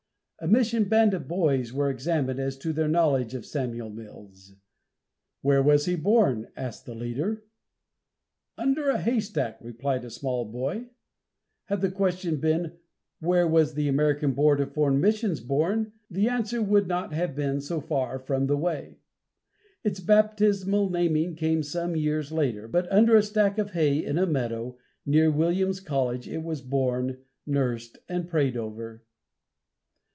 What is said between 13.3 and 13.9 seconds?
was the